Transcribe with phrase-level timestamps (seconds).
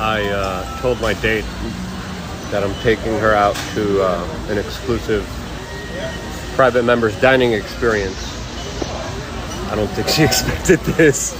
[0.00, 1.44] I uh, told my date
[2.50, 5.28] that I'm taking her out to uh, an exclusive
[6.56, 8.16] private members dining experience.
[9.70, 11.34] I don't think she expected this.